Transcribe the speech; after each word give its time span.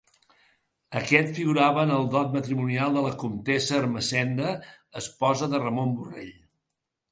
Aquest 1.01 1.27
figurava 1.39 1.83
en 1.87 1.93
el 1.97 2.07
dot 2.15 2.33
matrimonial 2.37 2.97
de 2.99 3.05
la 3.09 3.13
comtessa 3.25 3.77
Ermessenda, 3.83 4.57
esposa 5.05 5.53
de 5.55 5.63
Ramon 5.69 5.97
Borrell. 6.01 6.37